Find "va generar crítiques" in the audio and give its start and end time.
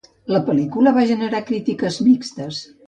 0.97-2.03